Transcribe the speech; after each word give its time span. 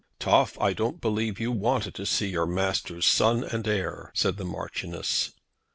"Toff, 0.19 0.57
I 0.59 0.73
don't 0.73 0.99
believe 0.99 1.39
you 1.39 1.51
wanted 1.51 1.93
to 1.93 2.07
see 2.07 2.29
your 2.29 2.47
master's 2.47 3.05
son 3.05 3.43
and 3.43 3.67
heir!" 3.67 4.11
said 4.15 4.37
the 4.37 4.45
Marchioness. 4.45 5.31